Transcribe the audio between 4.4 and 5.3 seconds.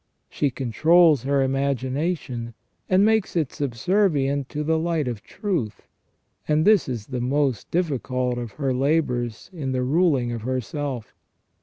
to the light of